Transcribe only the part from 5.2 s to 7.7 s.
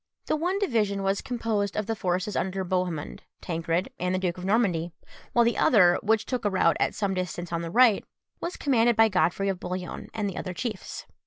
while the other, which took a route at some distance on the